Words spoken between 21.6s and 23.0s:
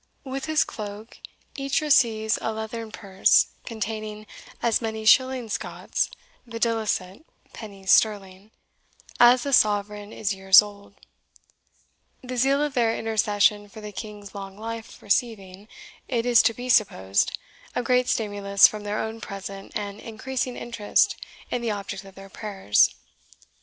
the object of their prayers.